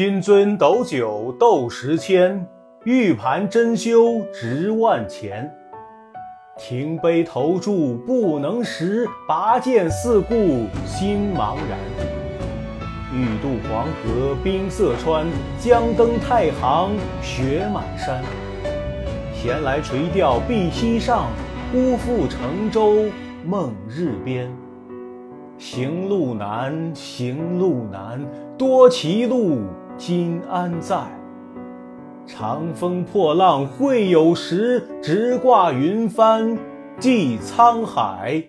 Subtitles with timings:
[0.00, 2.46] 金樽斗酒斗十千，
[2.84, 5.54] 玉盘珍羞值万钱。
[6.56, 11.78] 停杯投箸不能食，拔剑四顾心茫然。
[13.12, 15.26] 欲渡黄河冰塞川，
[15.58, 18.22] 将登太行雪满山。
[19.34, 21.26] 闲来垂钓碧溪上，
[21.70, 23.04] 忽复乘舟
[23.44, 24.50] 梦日边。
[25.58, 28.24] 行路难，行路难，
[28.56, 29.58] 多歧路，
[30.00, 30.96] 今安在？
[32.26, 36.56] 长风破浪会有时，直挂云帆
[36.98, 38.42] 济沧海。